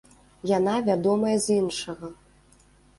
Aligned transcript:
Яна 0.51 0.73
вядомая 0.89 1.37
з 1.47 1.61
іншага. 1.61 2.15